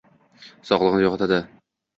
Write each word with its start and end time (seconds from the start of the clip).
sog‘ligini 0.71 1.05
yo‘qotadi. 1.05 1.41